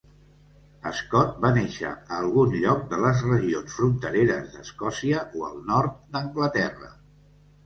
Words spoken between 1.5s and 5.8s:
néixer a algun lloc de les regions frontereres d'Escòcia o el